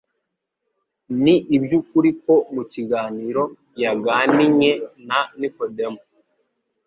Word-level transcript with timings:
Ni 1.23 1.35
iby'ukuri 1.55 2.11
ko 2.23 2.35
mu 2.53 2.63
kiganiro 2.71 3.43
yaganinye 3.81 4.71
na 5.07 5.19
Nikodemu 5.39 6.01